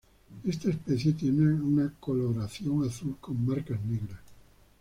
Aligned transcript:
Esta 0.45 0.71
especie 0.71 1.13
tiene 1.13 1.43
una 1.61 1.93
coloración 1.99 2.83
azul 2.87 3.17
con 3.21 3.45
marcas 3.45 3.79
negras. 3.85 4.19